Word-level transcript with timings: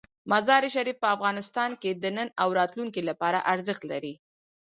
مزارشریف 0.31 0.97
په 1.03 1.07
افغانستان 1.15 1.71
کې 1.81 1.91
د 1.93 2.05
نن 2.17 2.27
او 2.41 2.47
راتلونکي 2.59 3.01
لپاره 3.09 3.43
ارزښت 3.53 3.83
لري. 3.91 4.13